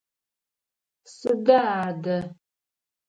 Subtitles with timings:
[1.15, 2.17] Сыда адэ?